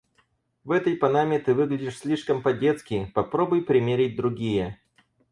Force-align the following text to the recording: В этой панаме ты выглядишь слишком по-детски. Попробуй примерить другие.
В 0.63 0.71
этой 0.71 0.97
панаме 0.97 1.37
ты 1.37 1.53
выглядишь 1.53 1.99
слишком 1.99 2.41
по-детски. 2.41 3.11
Попробуй 3.13 3.61
примерить 3.61 4.15
другие. 4.15 4.79